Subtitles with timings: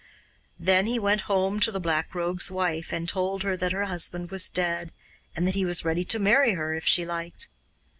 [0.59, 4.31] Then he went home to the Black Rogue's wife, and told her that her husband
[4.31, 4.91] was dead,
[5.35, 7.49] and that he was ready to marry her if she liked.